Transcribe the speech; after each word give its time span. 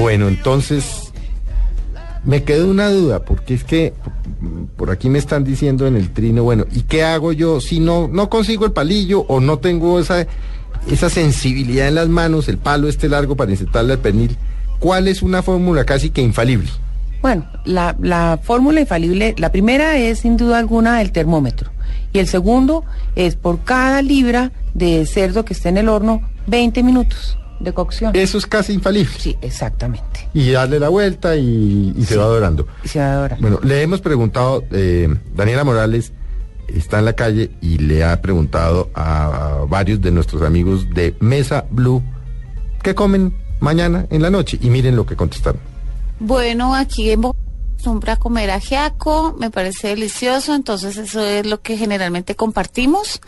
Bueno, 0.00 0.28
entonces 0.28 1.12
me 2.24 2.42
quedó 2.44 2.70
una 2.70 2.90
duda, 2.90 3.24
porque 3.24 3.54
es 3.54 3.64
que 3.64 3.94
por 4.76 4.90
aquí 4.90 5.08
me 5.08 5.18
están 5.18 5.44
diciendo 5.44 5.86
en 5.86 5.96
el 5.96 6.12
trino, 6.12 6.44
bueno, 6.44 6.64
¿y 6.72 6.82
qué 6.82 7.02
hago 7.02 7.32
yo 7.32 7.60
si 7.60 7.80
no, 7.80 8.08
no 8.08 8.28
consigo 8.28 8.66
el 8.66 8.72
palillo 8.72 9.20
o 9.28 9.40
no 9.40 9.58
tengo 9.58 9.98
esa, 9.98 10.26
esa 10.90 11.10
sensibilidad 11.10 11.88
en 11.88 11.94
las 11.94 12.08
manos, 12.08 12.48
el 12.48 12.58
palo 12.58 12.88
este 12.88 13.08
largo 13.08 13.36
para 13.36 13.50
insertarle 13.50 13.94
al 13.94 13.98
pernil? 13.98 14.36
¿Cuál 14.78 15.08
es 15.08 15.22
una 15.22 15.42
fórmula 15.42 15.84
casi 15.84 16.10
que 16.10 16.22
infalible? 16.22 16.68
Bueno, 17.20 17.46
la, 17.64 17.96
la 18.00 18.38
fórmula 18.40 18.80
infalible, 18.80 19.34
la 19.38 19.50
primera 19.50 19.96
es 19.96 20.20
sin 20.20 20.36
duda 20.36 20.58
alguna 20.58 21.00
el 21.02 21.10
termómetro. 21.10 21.70
Y 22.12 22.20
el 22.20 22.28
segundo 22.28 22.84
es 23.16 23.34
por 23.34 23.64
cada 23.64 24.02
libra 24.02 24.52
de 24.74 25.04
cerdo 25.06 25.44
que 25.44 25.52
esté 25.52 25.68
en 25.68 25.78
el 25.78 25.88
horno, 25.88 26.22
20 26.48 26.82
minutos 26.82 27.38
de 27.60 27.72
cocción. 27.72 28.14
Eso 28.14 28.38
es 28.38 28.46
casi 28.46 28.72
infalible. 28.72 29.14
Sí, 29.18 29.36
exactamente. 29.40 30.28
Y 30.34 30.50
darle 30.50 30.78
la 30.78 30.88
vuelta 30.88 31.36
y, 31.36 31.92
y 31.96 32.04
se 32.04 32.16
va 32.16 32.24
adorando. 32.24 32.66
Y 32.84 32.88
se 32.88 33.00
va 33.00 33.12
adorando. 33.12 33.42
Bueno, 33.42 33.60
le 33.62 33.82
hemos 33.82 34.00
preguntado, 34.00 34.64
eh, 34.70 35.08
Daniela 35.34 35.64
Morales 35.64 36.12
está 36.68 36.98
en 36.98 37.06
la 37.06 37.14
calle 37.14 37.50
y 37.60 37.78
le 37.78 38.04
ha 38.04 38.20
preguntado 38.20 38.90
a, 38.94 39.60
a 39.60 39.64
varios 39.64 40.00
de 40.00 40.10
nuestros 40.10 40.42
amigos 40.42 40.88
de 40.90 41.14
Mesa 41.20 41.64
Blue 41.70 42.02
qué 42.82 42.94
comen 42.94 43.34
mañana 43.60 44.06
en 44.10 44.22
la 44.22 44.30
noche. 44.30 44.58
Y 44.60 44.70
miren 44.70 44.96
lo 44.96 45.06
que 45.06 45.16
contestaron. 45.16 45.60
Bueno, 46.20 46.74
aquí 46.74 47.10
en 47.10 47.20
Bogotá 47.22 47.48
acostumbra 47.78 48.14
a 48.14 48.16
comer 48.16 48.50
ajiaco, 48.50 49.36
me 49.38 49.50
parece 49.50 49.88
delicioso, 49.88 50.54
entonces 50.54 50.96
eso 50.96 51.24
es 51.24 51.46
lo 51.46 51.60
que 51.60 51.76
generalmente 51.76 52.34
compartimos. 52.34 53.20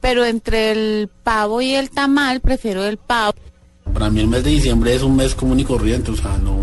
Pero 0.00 0.24
entre 0.24 0.70
el 0.72 1.10
pavo 1.22 1.60
y 1.60 1.74
el 1.74 1.90
tamal, 1.90 2.40
prefiero 2.40 2.84
el 2.84 2.96
pavo. 2.98 3.34
Para 3.92 4.10
mí 4.10 4.20
el 4.20 4.28
mes 4.28 4.44
de 4.44 4.50
diciembre 4.50 4.94
es 4.94 5.02
un 5.02 5.16
mes 5.16 5.34
común 5.34 5.58
y 5.60 5.64
corriente, 5.64 6.10
o 6.10 6.16
sea, 6.16 6.36
no, 6.38 6.56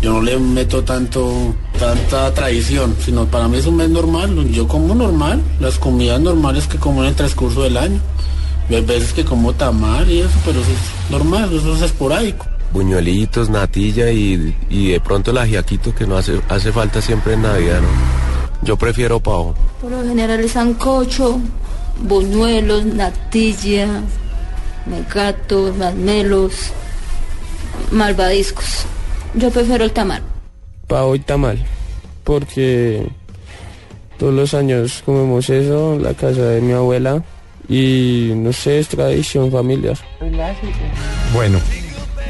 yo 0.00 0.14
no 0.14 0.22
le 0.22 0.38
meto 0.38 0.82
tanto, 0.82 1.54
tanta 1.78 2.32
tradición, 2.32 2.96
sino 2.98 3.26
para 3.26 3.46
mí 3.46 3.58
es 3.58 3.66
un 3.66 3.76
mes 3.76 3.90
normal, 3.90 4.48
yo 4.50 4.66
como 4.66 4.94
normal, 4.94 5.42
las 5.60 5.78
comidas 5.78 6.18
normales 6.20 6.66
que 6.66 6.78
como 6.78 7.02
en 7.02 7.10
el 7.10 7.14
transcurso 7.14 7.62
del 7.62 7.76
año. 7.76 8.00
Hay 8.70 8.80
veces 8.80 9.12
que 9.12 9.22
como 9.24 9.52
tamal 9.52 10.10
y 10.10 10.20
eso, 10.20 10.30
pero 10.46 10.60
eso 10.60 10.70
es 10.70 11.10
normal, 11.10 11.52
eso 11.54 11.74
es 11.76 11.82
esporádico. 11.82 12.46
buñuelitos, 12.72 13.50
natilla 13.50 14.10
y, 14.10 14.56
y 14.70 14.92
de 14.92 15.00
pronto 15.00 15.30
el 15.30 15.38
ajiaquito 15.38 15.94
que 15.94 16.06
no 16.06 16.16
hace, 16.16 16.40
hace 16.48 16.72
falta 16.72 17.02
siempre 17.02 17.34
en 17.34 17.42
Navidad, 17.42 17.82
¿no? 17.82 17.88
Yo 18.62 18.76
prefiero 18.78 19.20
pavo. 19.20 19.54
Por 19.82 19.90
lo 19.90 20.02
general 20.04 20.40
el 20.40 20.48
sancocho, 20.48 21.38
buñuelos, 22.00 22.84
natilla, 22.84 24.02
mecatos, 24.86 25.76
masmelos, 25.76 26.72
malvadiscos. 27.90 28.86
Yo 29.34 29.50
prefiero 29.50 29.84
el 29.84 29.92
tamal. 29.92 30.22
pavo 30.86 31.14
y 31.14 31.20
tamal, 31.20 31.58
porque 32.24 33.06
todos 34.18 34.34
los 34.34 34.54
años 34.54 35.02
comemos 35.04 35.48
eso 35.48 35.94
en 35.94 36.02
la 36.02 36.14
casa 36.14 36.42
de 36.42 36.60
mi 36.60 36.72
abuela 36.72 37.22
y 37.68 38.32
no 38.34 38.52
sé, 38.52 38.80
es 38.80 38.88
tradición 38.88 39.50
familiar. 39.50 39.96
Bueno, 41.32 41.58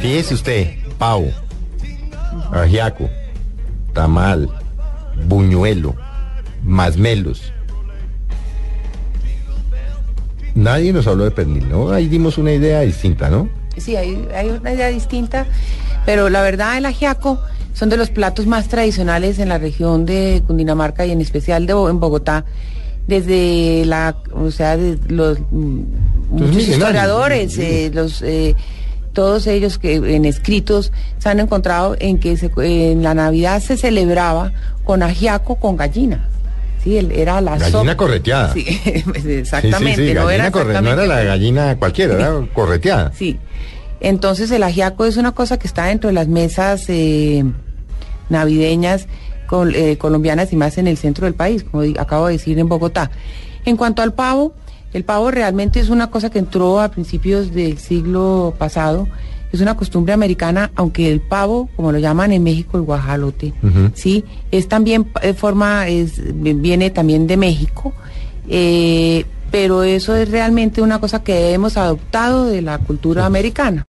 fíjese 0.00 0.34
usted, 0.34 0.74
pavo, 0.98 1.28
ajiaco, 2.52 3.08
tamal, 3.92 4.48
buñuelo, 5.26 5.96
masmelos. 6.62 7.52
Nadie 10.54 10.92
nos 10.92 11.06
habló 11.06 11.24
de 11.24 11.30
pernil, 11.30 11.68
¿no? 11.68 11.90
Ahí 11.90 12.08
dimos 12.08 12.38
una 12.38 12.52
idea 12.52 12.80
distinta, 12.80 13.28
¿no? 13.30 13.48
Sí, 13.76 13.96
hay, 13.96 14.28
hay 14.36 14.50
una 14.50 14.72
idea 14.72 14.88
distinta, 14.88 15.46
pero 16.04 16.28
la 16.28 16.42
verdad 16.42 16.76
el 16.76 16.84
ajiaco 16.86 17.40
son 17.72 17.88
de 17.88 17.96
los 17.96 18.10
platos 18.10 18.46
más 18.46 18.68
tradicionales 18.68 19.38
en 19.38 19.48
la 19.48 19.56
región 19.58 20.04
de 20.04 20.42
Cundinamarca 20.46 21.06
y 21.06 21.10
en 21.10 21.20
especial 21.22 21.66
de, 21.66 21.72
en 21.72 21.98
Bogotá. 22.00 22.44
Desde 23.06 23.84
la, 23.86 24.16
o 24.32 24.50
sea, 24.50 24.76
de 24.76 24.96
los 25.08 25.38
muchos 25.50 25.70
millenarios, 26.30 26.68
historiadores, 26.68 27.58
eh, 27.58 27.90
los 27.92 28.22
eh, 28.22 28.54
todos 29.12 29.46
ellos 29.48 29.78
que 29.78 29.96
en 29.96 30.24
escritos 30.24 30.92
se 31.18 31.28
han 31.28 31.40
encontrado 31.40 31.96
en 31.98 32.18
que 32.18 32.36
se- 32.36 32.50
en 32.58 33.02
la 33.02 33.12
Navidad 33.14 33.60
se 33.60 33.76
celebraba 33.76 34.52
con 34.84 35.02
ajiaco 35.02 35.56
con 35.56 35.76
gallina. 35.76 36.28
Sí, 36.82 36.98
el- 36.98 37.12
era 37.12 37.40
la 37.40 37.58
Gallina 37.58 37.96
correteada. 37.96 38.52
Sí, 38.52 38.64
Sí, 38.84 39.02
sí, 39.22 39.32
exactamente. 39.32 40.08
sí, 40.08 40.14
no, 40.14 40.28
era 40.30 40.50
no 40.50 40.94
la 41.06 41.22
gallina 41.22 41.76
cualquiera, 41.78 42.14
era 42.14 42.46
correteada. 42.54 43.12
Sí. 43.14 43.38
Entonces 44.00 44.50
el 44.50 44.62
ajiaco 44.64 45.04
es 45.04 45.16
una 45.16 45.30
cosa 45.32 45.58
que 45.58 45.66
está 45.68 45.84
dentro 45.86 46.08
de 46.08 46.14
las 46.14 46.26
mesas 46.26 46.84
eh, 46.88 47.44
navideñas 48.28 49.06
col- 49.46 49.74
eh, 49.74 49.96
colombianas 49.98 50.52
y 50.52 50.56
más 50.56 50.78
en 50.78 50.86
el 50.88 50.96
centro 50.96 51.26
del 51.26 51.34
país, 51.34 51.64
como 51.64 51.82
acabo 51.98 52.26
de 52.26 52.32
decir 52.34 52.58
en 52.58 52.68
Bogotá. 52.68 53.10
En 53.64 53.76
cuanto 53.76 54.02
al 54.02 54.12
pavo, 54.12 54.54
el 54.92 55.04
pavo 55.04 55.30
realmente 55.30 55.80
es 55.80 55.88
una 55.88 56.10
cosa 56.10 56.30
que 56.30 56.38
entró 56.38 56.80
a 56.80 56.90
principios 56.90 57.52
del 57.54 57.78
siglo 57.78 58.54
pasado. 58.58 59.06
Es 59.52 59.60
una 59.60 59.76
costumbre 59.76 60.12
americana, 60.12 60.70
aunque 60.74 61.10
el 61.10 61.20
pavo, 61.20 61.68
como 61.76 61.92
lo 61.92 61.98
llaman 61.98 62.32
en 62.32 62.42
México, 62.42 62.78
el 62.78 62.84
guajalote, 62.84 63.52
sí, 63.94 64.24
es 64.50 64.66
también 64.66 65.06
eh, 65.20 65.34
forma, 65.34 65.88
es, 65.88 66.20
viene 66.34 66.90
también 66.90 67.26
de 67.26 67.36
México. 67.36 67.92
eh, 68.48 69.24
pero 69.52 69.82
eso 69.82 70.16
es 70.16 70.30
realmente 70.30 70.80
una 70.80 70.98
cosa 70.98 71.22
que 71.22 71.52
hemos 71.52 71.76
adoptado 71.76 72.46
de 72.46 72.62
la 72.62 72.78
cultura 72.78 73.26
americana. 73.26 73.80